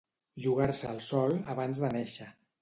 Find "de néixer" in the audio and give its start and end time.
1.85-2.31